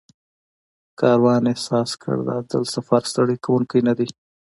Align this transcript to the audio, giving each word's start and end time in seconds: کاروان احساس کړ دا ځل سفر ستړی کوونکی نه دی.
کاروان 0.99 1.43
احساس 1.51 1.89
کړ 2.03 2.17
دا 2.27 2.37
ځل 2.51 2.63
سفر 2.75 3.01
ستړی 3.11 3.37
کوونکی 3.45 3.79
نه 3.87 3.93
دی. 3.99 4.09